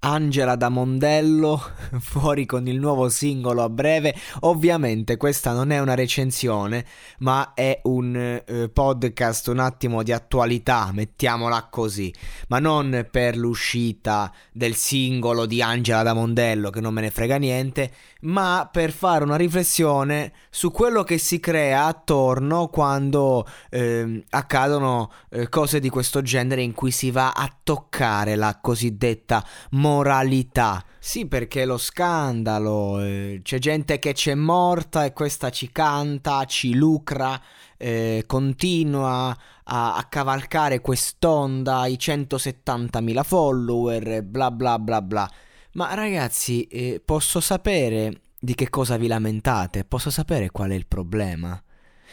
Angela 0.00 0.56
da 0.56 0.70
Mondello 0.70 1.60
fuori 2.00 2.46
con 2.46 2.66
il 2.66 2.78
nuovo 2.78 3.08
singolo 3.08 3.62
a 3.62 3.68
breve. 3.68 4.14
Ovviamente 4.40 5.16
questa 5.16 5.52
non 5.52 5.70
è 5.70 5.78
una 5.78 5.94
recensione, 5.94 6.86
ma 7.18 7.52
è 7.54 7.80
un 7.84 8.16
eh, 8.16 8.70
podcast 8.72 9.48
un 9.48 9.58
attimo 9.58 10.02
di 10.02 10.12
attualità, 10.12 10.90
mettiamola 10.92 11.68
così, 11.70 12.12
ma 12.48 12.58
non 12.58 13.06
per 13.10 13.36
l'uscita 13.36 14.32
del 14.52 14.74
singolo 14.74 15.44
di 15.44 15.60
Angela 15.60 16.02
da 16.02 16.14
Mondello 16.14 16.70
che 16.70 16.80
non 16.80 16.94
me 16.94 17.02
ne 17.02 17.10
frega 17.10 17.36
niente, 17.36 17.92
ma 18.22 18.68
per 18.70 18.92
fare 18.92 19.24
una 19.24 19.36
riflessione 19.36 20.32
su 20.50 20.70
quello 20.70 21.02
che 21.02 21.18
si 21.18 21.40
crea 21.40 21.84
attorno 21.84 22.68
quando 22.68 23.46
eh, 23.68 24.24
accadono 24.30 25.10
eh, 25.30 25.48
cose 25.48 25.78
di 25.78 25.88
questo 25.88 26.22
genere 26.22 26.62
in 26.62 26.72
cui 26.72 26.90
si 26.90 27.10
va 27.10 27.32
a 27.32 27.50
toccare 27.62 28.34
la 28.36 28.58
cosiddetta 28.60 29.44
moralità. 29.90 30.84
Sì, 30.98 31.26
perché 31.26 31.64
lo 31.64 31.78
scandalo, 31.78 33.00
eh, 33.00 33.40
c'è 33.42 33.58
gente 33.58 33.98
che 33.98 34.12
c'è 34.12 34.34
morta 34.34 35.04
e 35.04 35.12
questa 35.12 35.50
ci 35.50 35.72
canta, 35.72 36.44
ci 36.44 36.74
lucra, 36.74 37.40
eh, 37.76 38.22
continua 38.26 39.36
a, 39.64 39.96
a, 39.96 40.04
cavalcare 40.04 40.80
quest'onda, 40.80 41.86
i 41.86 41.94
170.000 41.94 43.22
follower, 43.24 44.22
bla 44.22 44.50
bla 44.50 44.78
bla 44.78 45.02
bla. 45.02 45.30
Ma 45.72 45.94
ragazzi, 45.94 46.64
eh, 46.64 47.02
posso 47.04 47.40
sapere 47.40 48.20
di 48.38 48.54
che 48.54 48.68
cosa 48.68 48.96
vi 48.96 49.06
lamentate? 49.06 49.84
Posso 49.84 50.10
sapere 50.10 50.50
qual 50.50 50.70
è 50.70 50.74
il 50.74 50.86
problema? 50.86 51.60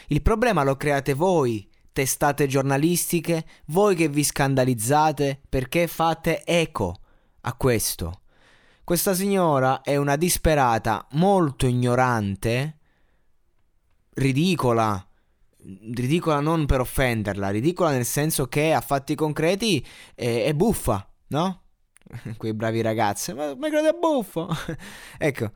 Il 0.08 0.22
problema 0.22 0.64
lo 0.64 0.76
create 0.76 1.14
voi, 1.14 1.68
testate 1.92 2.46
giornalistiche, 2.46 3.44
voi 3.66 3.94
che 3.94 4.08
vi 4.08 4.24
scandalizzate 4.24 5.40
perché 5.48 5.86
fate 5.86 6.44
eco 6.44 7.00
a 7.42 7.54
questo. 7.54 8.20
Questa 8.84 9.14
signora 9.14 9.82
è 9.82 9.96
una 9.96 10.16
disperata, 10.16 11.06
molto 11.12 11.66
ignorante, 11.66 12.78
ridicola. 14.14 15.06
Ridicola 15.60 16.40
non 16.40 16.66
per 16.66 16.80
offenderla, 16.80 17.50
ridicola 17.50 17.90
nel 17.90 18.06
senso 18.06 18.46
che 18.46 18.72
a 18.72 18.80
fatti 18.80 19.14
concreti 19.14 19.84
è, 20.14 20.44
è 20.44 20.54
buffa, 20.54 21.06
no? 21.28 21.62
Quei 22.38 22.54
bravi 22.54 22.80
ragazzi, 22.80 23.34
ma, 23.34 23.54
ma 23.54 23.68
credo 23.68 23.88
è 23.88 23.96
buffo. 23.98 24.48
ecco, 25.18 25.52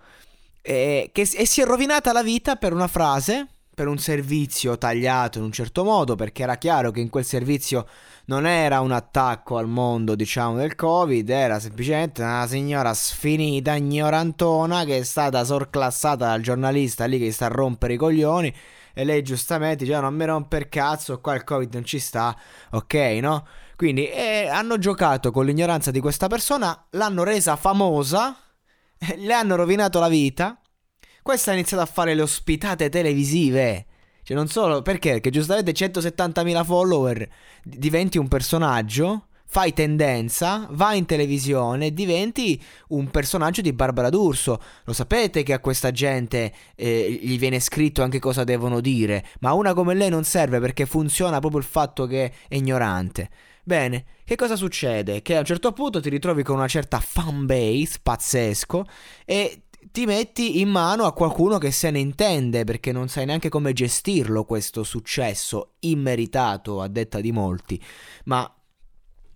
e, 0.61 1.11
che, 1.13 1.23
e 1.23 1.47
si 1.47 1.61
è 1.61 1.65
rovinata 1.65 2.13
la 2.13 2.23
vita 2.23 2.57
per 2.57 2.73
una 2.73 2.89
frase 2.89 3.49
per 3.75 3.89
un 3.89 3.99
servizio 3.99 4.77
tagliato 4.77 5.39
in 5.39 5.45
un 5.45 5.53
certo 5.53 5.83
modo, 5.85 6.15
perché 6.15 6.43
era 6.43 6.57
chiaro 6.57 6.91
che 6.91 7.01
in 7.01 7.09
quel 7.09 7.25
servizio 7.25 7.89
non 8.27 8.47
era 8.47 8.81
un 8.81 8.93
attacco 8.93 9.57
al 9.59 9.69
mondo, 9.69 10.15
diciamo, 10.15 10.57
del 10.57 10.75
Covid, 10.75 11.29
era 11.29 11.59
semplicemente 11.59 12.23
una 12.23 12.47
signora 12.47 12.95
sfinita, 12.95 13.75
ignorantona, 13.75 14.85
che 14.85 14.99
è 14.99 15.03
stata 15.03 15.45
sorclassata 15.45 16.27
dal 16.27 16.41
giornalista 16.41 17.05
lì 17.05 17.19
che 17.19 17.33
sta 17.33 17.47
a 17.47 17.49
rompere 17.49 17.95
i 17.95 17.97
coglioni. 17.97 18.55
E 18.95 19.05
lei 19.05 19.23
giustamente 19.23 19.85
dice: 19.85 19.99
Non 20.01 20.15
mi 20.15 20.25
romper 20.25 20.69
cazzo, 20.69 21.21
qua 21.21 21.35
il 21.35 21.45
Covid 21.45 21.73
non 21.75 21.85
ci 21.85 21.99
sta, 21.99 22.37
ok, 22.71 22.95
no? 23.21 23.47
Quindi 23.77 24.09
eh, 24.09 24.49
hanno 24.49 24.79
giocato 24.79 25.31
con 25.31 25.45
l'ignoranza 25.47 25.91
di 25.91 26.01
questa 26.01 26.29
persona, 26.29 26.87
l'hanno 26.91 27.25
resa 27.25 27.57
famosa, 27.57 28.37
le 29.17 29.33
hanno 29.33 29.57
rovinato 29.57 29.99
la 29.99 30.09
vita 30.09 30.57
questa 31.23 31.53
ha 31.53 31.55
iniziato 31.55 31.85
a 31.85 31.87
fare 31.87 32.15
le 32.15 32.23
ospitate 32.23 32.89
televisive. 32.89 33.87
Cioè, 34.23 34.37
non 34.37 34.49
solo 34.49 34.83
perché? 34.83 35.13
Perché 35.13 35.31
giustamente 35.31 35.73
170.000 35.73 36.65
follower 36.65 37.29
diventi 37.63 38.19
un 38.19 38.29
personaggio, 38.29 39.27
fai 39.53 39.75
tendenza, 39.75 40.67
vai 40.71 40.97
in 40.97 41.05
televisione 41.05 41.93
diventi 41.93 42.59
un 42.89 43.11
personaggio 43.11 43.61
di 43.61 43.73
Barbara 43.73 44.09
D'Urso. 44.09 44.63
Lo 44.85 44.93
sapete 44.93 45.43
che 45.43 45.53
a 45.53 45.59
questa 45.59 45.91
gente 45.91 46.53
eh, 46.75 47.21
gli 47.23 47.39
viene 47.39 47.61
scritto 47.61 48.03
anche 48.03 48.19
cosa 48.19 48.45
devono 48.45 48.81
dire, 48.81 49.25
ma 49.41 49.53
una 49.53 49.75
come 49.75 49.95
lei 49.95 50.09
non 50.09 50.25
serve 50.25 50.59
perché 50.61 50.87
funziona 50.87 51.39
proprio 51.41 51.61
il 51.61 51.67
fatto 51.67 52.07
che 52.07 52.33
è 52.49 52.55
ignorante. 52.55 53.29
Bene, 53.65 54.05
che 54.25 54.37
cosa 54.37 54.57
succede? 54.57 55.21
Che 55.21 55.37
a 55.37 55.41
un 55.41 55.45
certo 55.45 55.73
punto 55.73 56.01
ti 56.01 56.09
ritrovi 56.09 56.43
con 56.43 56.57
una 56.57 56.67
certa 56.67 56.99
fanbase 56.99 57.99
pazzesco 58.03 58.87
e 59.27 59.65
ti 59.91 60.07
metti 60.07 60.61
in 60.61 60.69
mano 60.69 61.05
a 61.05 61.13
qualcuno 61.13 61.59
che 61.59 61.71
se 61.71 61.91
ne 61.91 61.99
intende 61.99 62.65
perché 62.65 62.93
non 62.93 63.09
sai 63.09 63.27
neanche 63.27 63.49
come 63.49 63.73
gestirlo 63.73 64.45
questo 64.45 64.85
successo 64.85 65.75
immeritato 65.81 66.81
a 66.81 66.89
detta 66.89 67.21
di 67.21 67.33
molti, 67.33 67.83
ma 68.25 68.51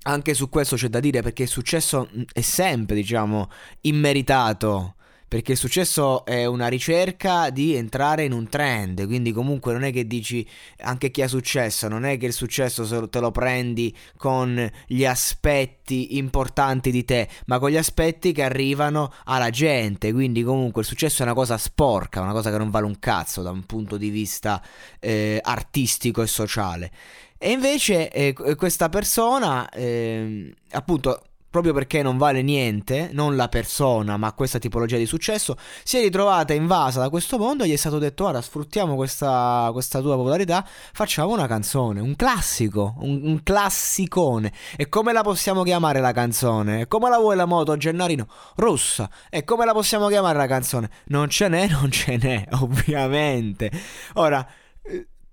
anche 0.03 0.35
su 0.35 0.49
questo 0.49 0.77
c'è 0.77 0.89
da 0.89 1.01
dire 1.01 1.21
perché 1.23 1.43
il 1.43 1.49
successo 1.49 2.09
è 2.33 2.41
sempre, 2.41 2.95
diciamo, 2.95 3.51
immeritato 3.83 4.95
perché 5.29 5.53
il 5.53 5.59
successo 5.59 6.25
è 6.25 6.45
una 6.45 6.69
ricerca 6.69 7.51
di 7.51 7.75
entrare 7.75 8.25
in 8.25 8.33
un 8.33 8.49
trend, 8.49 9.07
quindi 9.07 9.33
comunque 9.33 9.73
non 9.73 9.83
è 9.83 9.93
che 9.93 10.07
dici 10.07 10.47
anche 10.81 11.11
chi 11.11 11.23
ha 11.23 11.29
successo, 11.29 11.89
non 11.89 12.05
è 12.05 12.17
che 12.17 12.27
il 12.27 12.33
successo 12.33 13.09
te 13.09 13.21
lo 13.21 13.31
prendi 13.33 13.95
con 14.17 14.71
gli 14.87 15.05
aspetti 15.05 16.17
importanti 16.17 16.91
di 16.91 17.05
te, 17.05 17.29
ma 17.47 17.59
con 17.59 17.71
gli 17.71 17.77
aspetti 17.77 18.33
che 18.33 18.45
arrivano 18.45 19.13
alla 19.25 19.51
gente, 19.51 20.13
quindi 20.13 20.43
comunque 20.43 20.83
il 20.83 20.87
successo 20.87 21.23
è 21.23 21.25
una 21.25 21.35
cosa 21.35 21.59
sporca, 21.59 22.21
una 22.21 22.33
cosa 22.33 22.51
che 22.51 22.59
non 22.59 22.71
vale 22.71 22.87
un 22.87 22.99
cazzo 22.99 23.43
da 23.43 23.51
un 23.51 23.65
punto 23.67 23.97
di 23.97 24.11
vista 24.11 24.63
eh, 25.01 25.41
artistico 25.43 26.23
e 26.23 26.27
sociale. 26.27 26.91
E 27.39 27.51
invece 27.51 28.11
eh, 28.11 28.33
questa 28.33 28.89
persona, 28.89 29.69
eh, 29.69 30.55
appunto, 30.71 31.23
proprio 31.57 31.73
perché 31.73 32.03
non 32.03 32.19
vale 32.19 32.43
niente, 32.43 33.09
non 33.13 33.35
la 33.35 33.49
persona, 33.49 34.19
ma 34.19 34.35
questa 34.35 34.59
tipologia 34.59 34.99
di 34.99 35.07
successo, 35.07 35.57
si 35.85 35.97
è 35.97 36.03
ritrovata 36.03 36.53
invasa 36.53 37.01
da 37.01 37.09
questo 37.09 37.39
mondo 37.39 37.65
e 37.65 37.69
gli 37.69 37.73
è 37.73 37.77
stato 37.77 37.97
detto 37.99 38.27
ora 38.27 38.43
sfruttiamo 38.43 38.95
questa, 38.95 39.71
questa 39.73 40.03
tua 40.03 40.17
popolarità, 40.17 40.67
facciamo 40.93 41.33
una 41.33 41.47
canzone, 41.47 42.01
un 42.01 42.15
classico, 42.15 42.97
un, 42.99 43.21
un, 43.23 43.43
classicone. 43.43 44.53
E 44.77 44.91
come 44.91 45.15
la 45.15 45.23
possiamo 45.23 45.63
chiamare 45.63 46.01
la 46.01 46.13
canzone? 46.13 46.89
Come 46.89 47.09
la 47.09 47.17
vuoi 47.17 47.37
la 47.37 47.47
moto, 47.47 47.75
Gennarino? 47.75 48.29
Rossa. 48.57 49.09
E 49.31 49.43
come 49.45 49.65
la 49.65 49.73
possiamo 49.73 50.09
chiamare 50.09 50.37
la 50.37 50.47
canzone? 50.47 50.91
Non 51.07 51.31
ce 51.31 51.49
n'è, 51.49 51.69
non 51.69 51.91
ce 51.91 52.19
n'è, 52.19 52.49
ovviamente. 52.61 53.71
Ora... 54.15 54.47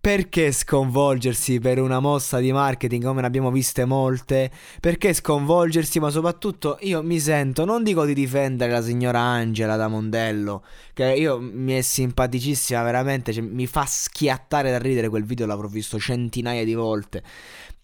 Perché 0.03 0.51
sconvolgersi 0.51 1.61
per 1.61 1.79
una 1.79 2.01
mossa 2.01 2.39
di 2.39 2.51
marketing 2.51 3.05
come 3.05 3.21
ne 3.21 3.27
abbiamo 3.27 3.51
viste 3.51 3.85
molte? 3.85 4.51
Perché 4.81 5.13
sconvolgersi? 5.13 5.97
Ma 6.01 6.09
soprattutto 6.09 6.77
io 6.81 7.01
mi 7.01 7.21
sento, 7.21 7.63
non 7.63 7.83
dico 7.83 8.03
di 8.03 8.13
difendere 8.13 8.73
la 8.73 8.81
signora 8.81 9.19
Angela 9.21 9.77
da 9.77 9.88
Mondello, 9.88 10.65
che 10.91 11.05
io 11.13 11.39
mi 11.39 11.71
è 11.71 11.81
simpaticissima 11.81 12.83
veramente, 12.83 13.31
cioè, 13.31 13.44
mi 13.44 13.65
fa 13.65 13.85
schiattare 13.85 14.71
da 14.71 14.77
ridere 14.77 15.07
quel 15.07 15.23
video, 15.23 15.45
l'avrò 15.45 15.67
visto 15.67 15.97
centinaia 15.97 16.65
di 16.65 16.73
volte. 16.73 17.23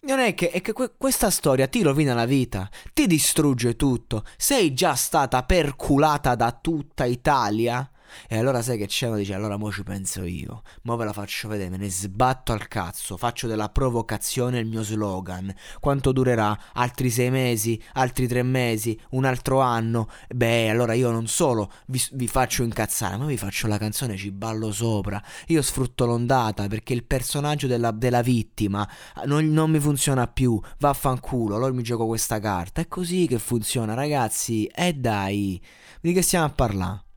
Non 0.00 0.18
è 0.18 0.34
che, 0.34 0.50
è 0.50 0.60
che 0.60 0.74
que- 0.74 0.92
questa 0.98 1.30
storia 1.30 1.68
ti 1.68 1.80
rovina 1.80 2.12
la 2.12 2.26
vita, 2.26 2.68
ti 2.92 3.06
distrugge 3.06 3.76
tutto, 3.76 4.24
sei 4.36 4.74
già 4.74 4.94
stata 4.94 5.42
perculata 5.44 6.34
da 6.34 6.52
tutta 6.52 7.06
Italia 7.06 7.89
e 8.28 8.38
allora 8.38 8.62
sai 8.62 8.78
che 8.78 8.86
c'è? 8.86 9.06
Uno 9.06 9.16
dice 9.16 9.34
allora 9.34 9.56
mo 9.56 9.70
ci 9.70 9.82
penso 9.82 10.24
io, 10.24 10.62
mo 10.82 10.96
ve 10.96 11.04
la 11.04 11.12
faccio 11.12 11.48
vedere, 11.48 11.70
me 11.70 11.76
ne 11.76 11.90
sbatto 11.90 12.52
al 12.52 12.68
cazzo, 12.68 13.16
faccio 13.16 13.46
della 13.46 13.68
provocazione 13.68 14.58
il 14.58 14.66
mio 14.66 14.82
slogan. 14.82 15.52
Quanto 15.80 16.12
durerà? 16.12 16.58
Altri 16.74 17.10
sei 17.10 17.30
mesi? 17.30 17.80
Altri 17.94 18.26
tre 18.26 18.42
mesi? 18.42 18.98
Un 19.10 19.24
altro 19.24 19.60
anno? 19.60 20.08
Beh, 20.28 20.70
allora 20.70 20.94
io 20.94 21.10
non 21.10 21.26
solo 21.26 21.70
vi, 21.86 22.02
vi 22.12 22.28
faccio 22.28 22.62
incazzare, 22.62 23.16
ma 23.16 23.26
vi 23.26 23.36
faccio 23.36 23.66
la 23.66 23.78
canzone, 23.78 24.16
ci 24.16 24.30
ballo 24.30 24.72
sopra. 24.72 25.22
Io 25.48 25.62
sfrutto 25.62 26.06
l'ondata 26.06 26.66
perché 26.66 26.92
il 26.92 27.04
personaggio 27.04 27.66
della, 27.66 27.90
della 27.90 28.22
vittima 28.22 28.88
non, 29.24 29.48
non, 29.48 29.70
mi 29.70 29.80
funziona 29.80 30.26
più, 30.26 30.60
vaffanculo, 30.78 31.56
allora 31.56 31.72
mi 31.72 31.82
gioco 31.82 32.06
questa 32.06 32.38
carta. 32.38 32.80
È 32.80 32.88
così 32.88 33.26
che 33.26 33.38
funziona, 33.38 33.94
ragazzi. 33.94 34.66
E 34.66 34.94
dai, 34.94 35.60
di 36.00 36.12
che 36.12 36.22
stiamo 36.22 36.46
a 36.46 36.50
parlare? 36.50 37.09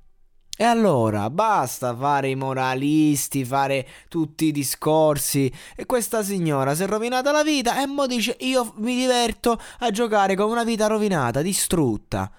E 0.55 0.63
allora, 0.63 1.31
basta 1.31 1.95
fare 1.95 2.29
i 2.29 2.35
moralisti, 2.35 3.43
fare 3.43 3.87
tutti 4.07 4.45
i 4.45 4.51
discorsi. 4.51 5.51
E 5.75 5.85
questa 5.85 6.23
signora 6.23 6.75
si 6.75 6.83
è 6.83 6.87
rovinata 6.87 7.31
la 7.31 7.43
vita 7.43 7.81
e 7.81 7.87
mo 7.87 8.05
dice 8.05 8.37
io 8.41 8.73
mi 8.77 8.95
diverto 8.95 9.59
a 9.79 9.89
giocare 9.89 10.35
con 10.35 10.51
una 10.51 10.63
vita 10.63 10.85
rovinata, 10.85 11.41
distrutta. 11.41 12.31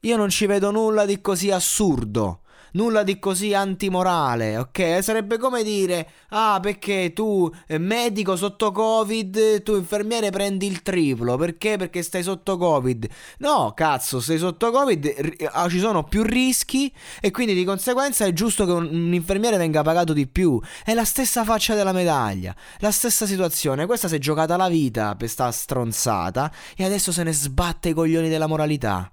Io 0.00 0.16
non 0.16 0.28
ci 0.28 0.46
vedo 0.46 0.72
nulla 0.72 1.04
di 1.04 1.20
così 1.20 1.52
assurdo 1.52 2.41
nulla 2.72 3.02
di 3.02 3.18
così 3.18 3.54
antimorale, 3.54 4.56
ok? 4.58 4.98
Sarebbe 5.02 5.38
come 5.38 5.62
dire, 5.62 6.08
ah, 6.30 6.58
perché 6.60 7.12
tu 7.12 7.50
eh, 7.66 7.78
medico 7.78 8.36
sotto 8.36 8.72
Covid, 8.72 9.62
tu 9.62 9.76
infermiere 9.76 10.30
prendi 10.30 10.66
il 10.66 10.82
triplo, 10.82 11.36
perché? 11.36 11.76
Perché 11.76 12.02
stai 12.02 12.22
sotto 12.22 12.56
Covid. 12.56 13.08
No, 13.38 13.72
cazzo, 13.74 14.20
stai 14.20 14.38
sotto 14.38 14.70
Covid, 14.70 15.34
ah, 15.52 15.68
ci 15.68 15.78
sono 15.78 16.04
più 16.04 16.22
rischi 16.22 16.92
e 17.20 17.30
quindi 17.30 17.54
di 17.54 17.64
conseguenza 17.64 18.24
è 18.24 18.32
giusto 18.32 18.64
che 18.64 18.72
un, 18.72 18.88
un 18.90 19.14
infermiere 19.14 19.56
venga 19.56 19.82
pagato 19.82 20.12
di 20.12 20.26
più. 20.26 20.60
È 20.84 20.94
la 20.94 21.04
stessa 21.04 21.44
faccia 21.44 21.74
della 21.74 21.92
medaglia, 21.92 22.54
la 22.78 22.90
stessa 22.90 23.26
situazione. 23.26 23.86
Questa 23.86 24.08
si 24.08 24.16
è 24.16 24.18
giocata 24.18 24.56
la 24.56 24.68
vita 24.68 25.14
per 25.16 25.28
sta 25.28 25.50
stronzata 25.50 26.50
e 26.76 26.84
adesso 26.84 27.12
se 27.12 27.22
ne 27.22 27.32
sbatte 27.32 27.90
i 27.90 27.94
coglioni 27.94 28.28
della 28.28 28.46
moralità. 28.46 29.10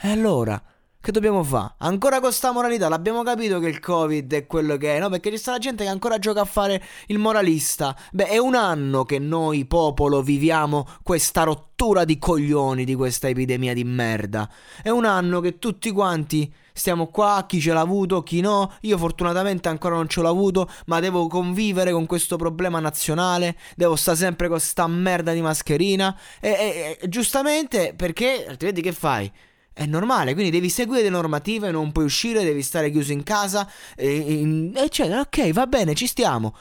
E 0.00 0.10
allora? 0.10 0.62
Che 1.00 1.12
dobbiamo 1.12 1.44
fare? 1.44 1.74
Ancora 1.78 2.20
con 2.20 2.32
sta 2.32 2.50
moralità, 2.50 2.88
l'abbiamo 2.88 3.22
capito 3.22 3.60
che 3.60 3.68
il 3.68 3.78
Covid 3.78 4.30
è 4.34 4.46
quello 4.46 4.76
che 4.76 4.96
è, 4.96 4.98
no? 4.98 5.08
Perché 5.08 5.30
ci 5.30 5.38
sta 5.38 5.52
la 5.52 5.58
gente 5.58 5.84
che 5.84 5.90
ancora 5.90 6.18
gioca 6.18 6.40
a 6.40 6.44
fare 6.44 6.82
il 7.06 7.18
moralista. 7.18 7.96
Beh, 8.10 8.26
è 8.26 8.36
un 8.36 8.56
anno 8.56 9.04
che 9.04 9.20
noi, 9.20 9.64
popolo, 9.64 10.22
viviamo 10.22 10.86
questa 11.04 11.44
rottura 11.44 12.04
di 12.04 12.18
coglioni 12.18 12.84
di 12.84 12.96
questa 12.96 13.28
epidemia 13.28 13.74
di 13.74 13.84
merda. 13.84 14.50
È 14.82 14.90
un 14.90 15.04
anno 15.04 15.40
che 15.40 15.58
tutti 15.60 15.92
quanti 15.92 16.52
stiamo 16.72 17.06
qua, 17.06 17.44
chi 17.48 17.60
ce 17.60 17.72
l'ha 17.72 17.80
avuto, 17.80 18.24
chi 18.24 18.40
no. 18.40 18.74
Io 18.82 18.98
fortunatamente 18.98 19.68
ancora 19.68 19.94
non 19.94 20.08
ce 20.08 20.20
l'ho 20.20 20.28
avuto, 20.28 20.68
ma 20.86 20.98
devo 20.98 21.28
convivere 21.28 21.92
con 21.92 22.06
questo 22.06 22.36
problema 22.36 22.80
nazionale. 22.80 23.56
Devo 23.76 23.94
stare 23.94 24.16
sempre 24.16 24.48
con 24.48 24.58
sta 24.58 24.86
merda 24.88 25.32
di 25.32 25.40
mascherina. 25.40 26.18
E, 26.40 26.48
e, 26.50 26.98
e 27.00 27.08
giustamente, 27.08 27.94
perché 27.96 28.46
altrimenti 28.48 28.82
che 28.82 28.92
fai? 28.92 29.32
È 29.78 29.86
normale, 29.86 30.32
quindi 30.32 30.50
devi 30.50 30.70
seguire 30.70 31.02
le 31.02 31.08
normative, 31.08 31.70
non 31.70 31.92
puoi 31.92 32.04
uscire, 32.04 32.42
devi 32.42 32.62
stare 32.62 32.90
chiuso 32.90 33.12
in 33.12 33.22
casa, 33.22 33.70
eccetera. 33.94 35.20
Ok, 35.20 35.52
va 35.52 35.68
bene, 35.68 35.94
ci 35.94 36.08
stiamo. 36.08 36.52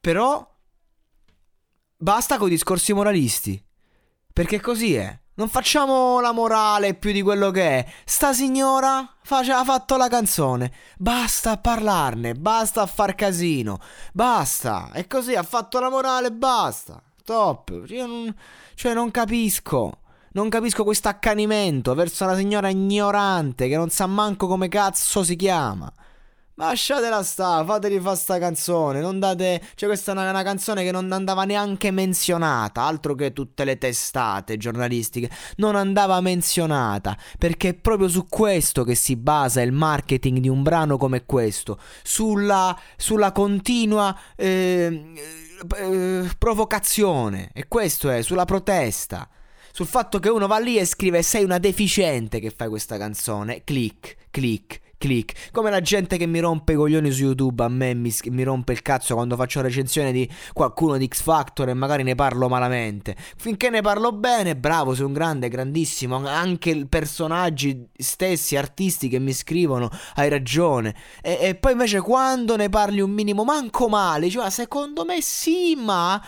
Però 0.00 0.50
basta 1.94 2.38
con 2.38 2.46
i 2.46 2.50
discorsi 2.52 2.94
moralisti. 2.94 3.62
Perché 4.32 4.62
così 4.62 4.94
è. 4.94 5.14
Non 5.34 5.50
facciamo 5.50 6.20
la 6.20 6.32
morale 6.32 6.94
più 6.94 7.12
di 7.12 7.20
quello 7.20 7.50
che 7.50 7.68
è. 7.68 7.92
Sta 8.06 8.32
signora 8.32 9.14
fa- 9.22 9.40
ha 9.40 9.64
fatto 9.64 9.98
la 9.98 10.08
canzone. 10.08 10.72
Basta 10.96 11.58
parlarne, 11.58 12.32
basta 12.32 12.86
far 12.86 13.14
casino. 13.14 13.78
Basta. 14.14 14.90
E 14.94 15.06
così 15.06 15.34
ha 15.34 15.42
fatto 15.42 15.80
la 15.80 15.90
morale, 15.90 16.32
basta. 16.32 17.02
Top. 17.22 17.84
Io 17.88 18.06
non, 18.06 18.34
cioè 18.74 18.94
non 18.94 19.10
capisco. 19.10 19.98
Non 20.34 20.48
capisco 20.48 20.82
questo 20.82 21.06
accanimento 21.06 21.94
verso 21.94 22.24
una 22.24 22.34
signora 22.34 22.68
ignorante 22.68 23.68
che 23.68 23.76
non 23.76 23.90
sa 23.90 24.06
manco 24.06 24.48
come 24.48 24.66
cazzo 24.66 25.22
si 25.22 25.36
chiama. 25.36 25.92
Ma 26.56 26.66
lasciatela 26.66 27.22
sta, 27.22 27.64
fateli 27.64 28.00
fare 28.00 28.16
sta 28.16 28.40
canzone. 28.40 29.00
Non 29.00 29.20
date. 29.20 29.62
Cioè, 29.76 29.88
questa 29.88 30.10
è 30.10 30.14
una, 30.16 30.28
una, 30.28 30.42
canzone 30.42 30.82
che 30.82 30.90
non 30.90 31.12
andava 31.12 31.44
neanche 31.44 31.92
menzionata. 31.92 32.82
Altro 32.82 33.14
che 33.14 33.32
tutte 33.32 33.62
le 33.62 33.78
testate 33.78 34.56
giornalistiche. 34.56 35.30
Non 35.58 35.76
andava 35.76 36.20
menzionata. 36.20 37.16
Perché 37.38 37.68
è 37.68 37.74
proprio 37.74 38.08
su 38.08 38.26
questo 38.28 38.82
che 38.82 38.96
si 38.96 39.14
basa 39.14 39.62
il 39.62 39.70
marketing 39.70 40.38
di 40.38 40.48
un 40.48 40.64
brano 40.64 40.96
come 40.96 41.24
questo. 41.26 41.78
Sulla, 42.02 42.76
sulla 42.96 43.30
continua. 43.30 44.16
Eh, 44.34 45.12
eh, 45.76 46.28
provocazione. 46.38 47.50
E 47.52 47.68
questo 47.68 48.10
è, 48.10 48.20
sulla 48.22 48.44
protesta 48.44 49.28
sul 49.74 49.86
fatto 49.86 50.20
che 50.20 50.28
uno 50.28 50.46
va 50.46 50.60
lì 50.60 50.78
e 50.78 50.84
scrive 50.84 51.20
sei 51.22 51.42
una 51.42 51.58
deficiente 51.58 52.38
che 52.38 52.50
fai 52.56 52.68
questa 52.68 52.96
canzone, 52.96 53.64
click, 53.64 54.28
click, 54.30 54.78
click. 54.96 55.50
Come 55.50 55.68
la 55.68 55.80
gente 55.80 56.16
che 56.16 56.26
mi 56.26 56.38
rompe 56.38 56.74
i 56.74 56.76
coglioni 56.76 57.10
su 57.10 57.24
YouTube, 57.24 57.64
a 57.64 57.68
me 57.68 57.92
mi, 57.92 58.14
mi, 58.26 58.42
rompe 58.44 58.70
il 58.70 58.82
cazzo 58.82 59.14
quando 59.14 59.34
faccio 59.34 59.60
recensione 59.62 60.12
di 60.12 60.30
qualcuno 60.52 60.96
di 60.96 61.08
X 61.12 61.22
Factor 61.22 61.70
e 61.70 61.74
magari 61.74 62.04
ne 62.04 62.14
parlo 62.14 62.48
malamente. 62.48 63.16
Finché 63.36 63.68
ne 63.68 63.80
parlo 63.80 64.12
bene, 64.12 64.54
bravo, 64.54 64.94
sei 64.94 65.06
un 65.06 65.12
grande, 65.12 65.48
grandissimo. 65.48 66.24
Anche 66.24 66.70
i 66.70 66.86
personaggi 66.86 67.88
stessi, 67.98 68.54
artisti 68.54 69.08
che 69.08 69.18
mi 69.18 69.32
scrivono, 69.32 69.90
hai 70.14 70.28
ragione. 70.28 70.94
E, 71.20 71.36
e 71.40 71.54
poi 71.56 71.72
invece 71.72 72.00
quando 72.00 72.54
ne 72.54 72.68
parli 72.68 73.00
un 73.00 73.10
minimo, 73.10 73.42
manco 73.42 73.88
male, 73.88 74.30
cioè 74.30 74.50
secondo 74.50 75.04
me 75.04 75.20
sì, 75.20 75.74
ma 75.74 76.22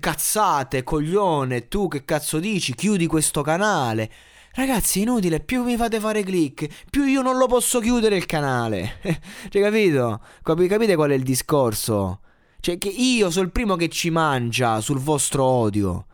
cazzate, 0.00 0.82
coglione, 0.82 1.68
tu 1.68 1.88
che 1.88 2.04
cazzo 2.04 2.38
dici? 2.38 2.74
Chiudi 2.74 3.06
questo 3.06 3.42
canale. 3.42 4.10
Ragazzi, 4.54 5.00
inutile, 5.00 5.40
più 5.40 5.64
mi 5.64 5.76
fate 5.76 5.98
fare 5.98 6.22
click, 6.22 6.86
più 6.88 7.04
io 7.04 7.22
non 7.22 7.36
lo 7.36 7.46
posso 7.46 7.80
chiudere 7.80 8.16
il 8.16 8.24
canale. 8.24 9.00
cioè, 9.50 9.62
capito? 9.62 10.20
Capite 10.42 10.94
qual 10.94 11.10
è 11.10 11.14
il 11.14 11.24
discorso? 11.24 12.20
Cioè, 12.60 12.78
che 12.78 12.88
io 12.88 13.30
sono 13.30 13.44
il 13.44 13.50
primo 13.50 13.76
che 13.76 13.88
ci 13.88 14.10
mangia 14.10 14.80
sul 14.80 14.98
vostro 14.98 15.44
odio. 15.44 16.06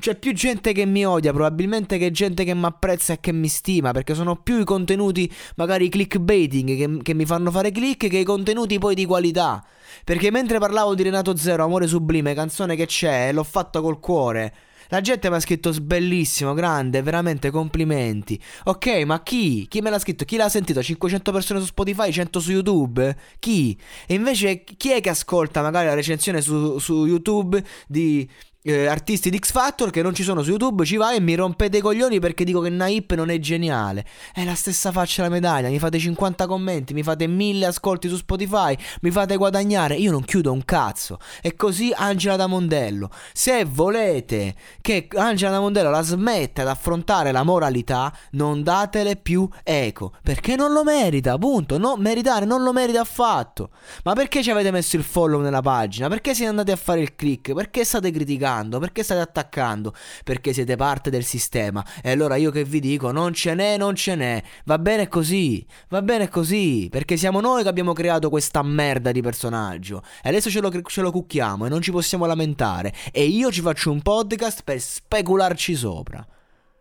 C'è 0.00 0.16
più 0.16 0.32
gente 0.34 0.72
che 0.72 0.84
mi 0.84 1.06
odia 1.06 1.32
probabilmente 1.32 1.96
che 1.96 2.10
gente 2.10 2.42
che 2.42 2.54
mi 2.54 2.64
apprezza 2.64 3.12
e 3.12 3.20
che 3.20 3.30
mi 3.32 3.46
stima 3.46 3.92
perché 3.92 4.14
sono 4.14 4.34
più 4.34 4.58
i 4.58 4.64
contenuti 4.64 5.32
magari 5.54 5.88
clickbaiting 5.88 6.76
che, 6.76 7.02
che 7.02 7.14
mi 7.14 7.24
fanno 7.24 7.52
fare 7.52 7.70
click 7.70 8.08
che 8.08 8.18
i 8.18 8.24
contenuti 8.24 8.78
poi 8.78 8.96
di 8.96 9.06
qualità. 9.06 9.64
Perché 10.04 10.30
mentre 10.32 10.58
parlavo 10.58 10.94
di 10.94 11.04
Renato 11.04 11.36
Zero, 11.36 11.64
Amore 11.64 11.86
Sublime, 11.86 12.34
canzone 12.34 12.74
che 12.74 12.86
c'è, 12.86 13.32
l'ho 13.32 13.44
fatto 13.44 13.80
col 13.80 14.00
cuore. 14.00 14.54
La 14.88 15.00
gente 15.00 15.28
mi 15.28 15.36
ha 15.36 15.40
scritto 15.40 15.72
bellissimo, 15.82 16.54
grande, 16.54 17.02
veramente 17.02 17.50
complimenti. 17.50 18.40
Ok, 18.64 19.02
ma 19.04 19.22
chi? 19.22 19.66
Chi 19.68 19.80
me 19.80 19.90
l'ha 19.90 19.98
scritto? 19.98 20.24
Chi 20.24 20.36
l'ha 20.36 20.48
sentito? 20.48 20.82
500 20.82 21.32
persone 21.32 21.60
su 21.60 21.66
Spotify, 21.66 22.12
100 22.12 22.38
su 22.38 22.52
YouTube? 22.52 23.16
Chi? 23.40 23.76
E 24.06 24.14
invece 24.14 24.62
chi 24.62 24.92
è 24.92 25.00
che 25.00 25.10
ascolta 25.10 25.62
magari 25.62 25.86
la 25.86 25.94
recensione 25.94 26.40
su, 26.40 26.78
su 26.78 27.04
YouTube 27.04 27.64
di 27.88 28.28
eh, 28.66 28.86
artisti 28.86 29.30
di 29.30 29.38
X 29.38 29.52
Factor 29.52 29.90
che 29.90 30.02
non 30.02 30.12
ci 30.12 30.24
sono 30.24 30.42
su 30.42 30.50
YouTube, 30.50 30.84
ci 30.84 30.96
vai 30.96 31.16
e 31.16 31.20
mi 31.20 31.36
rompete 31.36 31.76
i 31.76 31.80
coglioni 31.80 32.18
perché 32.18 32.42
dico 32.42 32.60
che 32.60 32.68
Naip 32.68 33.14
non 33.14 33.30
è 33.30 33.38
geniale. 33.38 34.04
È 34.32 34.44
la 34.44 34.56
stessa 34.56 34.90
faccia 34.90 35.22
della 35.22 35.34
medaglia. 35.34 35.68
Mi 35.68 35.78
fate 35.78 35.98
50 35.98 36.46
commenti, 36.48 36.92
mi 36.92 37.04
fate 37.04 37.28
1000 37.28 37.66
ascolti 37.66 38.08
su 38.08 38.16
Spotify, 38.16 38.76
mi 39.02 39.12
fate 39.12 39.36
guadagnare. 39.36 39.94
Io 39.94 40.10
non 40.10 40.24
chiudo 40.24 40.50
un 40.50 40.64
cazzo. 40.64 41.18
E 41.40 41.54
così 41.54 41.92
Angela 41.94 42.34
da 42.34 42.48
Mondello. 42.48 43.08
Se 43.32 43.64
volete 43.64 44.56
che 44.80 45.06
Angela 45.14 45.52
da 45.52 45.60
Mondello 45.60 45.90
la 45.90 46.02
smetta 46.02 46.62
ad 46.62 46.68
affrontare 46.68 47.30
la 47.30 47.44
moralità, 47.44 48.12
non 48.32 48.64
datele 48.64 49.14
più 49.14 49.48
eco. 49.62 50.12
Perché 50.22 50.56
non 50.56 50.72
lo 50.72 50.82
merita, 50.82 51.38
punto. 51.38 51.78
No, 51.78 51.94
meritare 51.96 52.44
non 52.44 52.64
lo 52.64 52.72
merita 52.72 53.00
affatto. 53.00 53.70
Ma 54.02 54.14
perché 54.14 54.42
ci 54.42 54.50
avete 54.50 54.72
messo 54.72 54.96
il 54.96 55.04
follow 55.04 55.40
nella 55.40 55.62
pagina? 55.62 56.08
Perché 56.08 56.34
siete 56.34 56.50
andati 56.50 56.72
a 56.72 56.76
fare 56.76 57.00
il 57.00 57.14
click? 57.14 57.52
Perché 57.52 57.84
state 57.84 58.10
criticando? 58.10 58.54
Attaccando? 58.56 58.78
Perché 58.78 59.02
state 59.02 59.20
attaccando? 59.20 59.94
Perché 60.24 60.52
siete 60.52 60.76
parte 60.76 61.10
del 61.10 61.24
sistema. 61.24 61.84
E 62.02 62.10
allora 62.10 62.36
io 62.36 62.50
che 62.50 62.64
vi 62.64 62.80
dico, 62.80 63.10
non 63.10 63.32
ce 63.34 63.54
n'è, 63.54 63.76
non 63.76 63.94
ce 63.94 64.14
n'è. 64.14 64.42
Va 64.64 64.78
bene 64.78 65.08
così, 65.08 65.64
va 65.88 66.02
bene 66.02 66.28
così. 66.28 66.88
Perché 66.90 67.16
siamo 67.16 67.40
noi 67.40 67.62
che 67.62 67.68
abbiamo 67.68 67.92
creato 67.92 68.30
questa 68.30 68.62
merda 68.62 69.12
di 69.12 69.20
personaggio. 69.20 70.02
E 70.22 70.28
adesso 70.28 70.50
ce 70.50 70.60
lo, 70.60 70.70
ce 70.82 71.00
lo 71.00 71.10
cucchiamo 71.10 71.66
e 71.66 71.68
non 71.68 71.82
ci 71.82 71.90
possiamo 71.90 72.26
lamentare. 72.26 72.92
E 73.12 73.24
io 73.24 73.50
ci 73.50 73.60
faccio 73.60 73.90
un 73.90 74.02
podcast 74.02 74.62
per 74.64 74.80
specularci 74.80 75.74
sopra. 75.74 76.26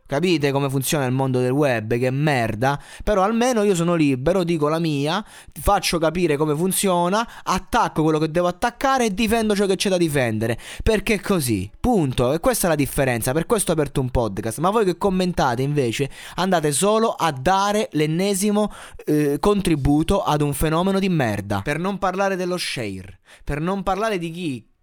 Capite 0.07 0.51
come 0.51 0.69
funziona 0.69 1.05
il 1.05 1.11
mondo 1.11 1.39
del 1.39 1.49
web? 1.49 1.97
Che 1.97 2.11
merda. 2.11 2.79
Però 3.03 3.23
almeno 3.23 3.63
io 3.63 3.73
sono 3.73 3.95
libero, 3.95 4.43
dico 4.43 4.67
la 4.67 4.77
mia, 4.77 5.25
faccio 5.59 5.97
capire 5.97 6.37
come 6.37 6.55
funziona, 6.55 7.27
attacco 7.41 8.03
quello 8.03 8.19
che 8.19 8.29
devo 8.29 8.45
attaccare 8.45 9.05
e 9.05 9.13
difendo 9.15 9.55
ciò 9.55 9.65
che 9.65 9.75
c'è 9.75 9.89
da 9.89 9.97
difendere. 9.97 10.59
Perché 10.83 11.19
così. 11.19 11.71
Punto. 11.79 12.33
E 12.33 12.39
questa 12.39 12.67
è 12.67 12.69
la 12.69 12.75
differenza. 12.75 13.31
Per 13.31 13.47
questo 13.47 13.71
ho 13.71 13.73
aperto 13.73 13.99
un 13.99 14.11
podcast. 14.11 14.59
Ma 14.59 14.69
voi 14.69 14.85
che 14.85 14.97
commentate 14.97 15.63
invece 15.63 16.11
andate 16.35 16.71
solo 16.71 17.09
a 17.09 17.31
dare 17.31 17.89
l'ennesimo 17.93 18.71
eh, 19.05 19.37
contributo 19.39 20.21
ad 20.21 20.41
un 20.41 20.53
fenomeno 20.53 20.99
di 20.99 21.09
merda. 21.09 21.61
Per 21.63 21.79
non 21.79 21.97
parlare 21.97 22.35
dello 22.35 22.57
share. 22.57 23.21
Per 23.43 23.59
non 23.59 23.81
parlare 23.81 24.19
di 24.19 24.29
chi 24.29 24.73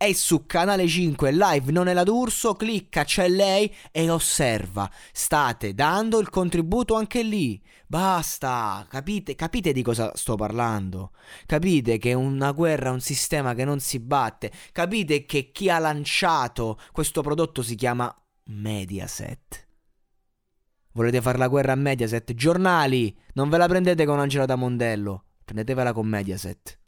è 0.00 0.14
su 0.14 0.46
canale 0.46 0.88
5 0.88 1.30
live 1.30 1.72
non 1.72 1.86
è 1.86 1.92
la 1.92 2.04
d'Urso, 2.04 2.54
clicca, 2.54 3.04
c'è 3.04 3.28
lei 3.28 3.70
e 3.92 4.08
osserva. 4.08 4.90
State 5.12 5.74
dando 5.74 6.18
il 6.20 6.30
contributo 6.30 6.94
anche 6.94 7.22
lì. 7.22 7.62
Basta, 7.86 8.86
capite, 8.88 9.34
capite 9.34 9.74
di 9.74 9.82
cosa 9.82 10.10
sto 10.14 10.36
parlando? 10.36 11.12
Capite 11.44 11.98
che 11.98 12.14
una 12.14 12.52
guerra, 12.52 12.88
è 12.88 12.92
un 12.92 13.02
sistema 13.02 13.52
che 13.52 13.66
non 13.66 13.78
si 13.78 14.00
batte. 14.00 14.50
Capite 14.72 15.26
che 15.26 15.50
chi 15.52 15.68
ha 15.68 15.78
lanciato 15.78 16.78
questo 16.92 17.20
prodotto 17.20 17.60
si 17.60 17.74
chiama 17.74 18.10
Mediaset. 18.44 19.68
Volete 20.92 21.20
fare 21.20 21.36
la 21.36 21.48
guerra 21.48 21.72
a 21.72 21.76
Mediaset? 21.76 22.32
Giornali, 22.32 23.14
non 23.34 23.50
ve 23.50 23.58
la 23.58 23.68
prendete 23.68 24.06
con 24.06 24.18
Angelo 24.18 24.46
da 24.46 24.56
Mondello, 24.56 25.24
prendetevela 25.44 25.92
con 25.92 26.06
Mediaset. 26.06 26.79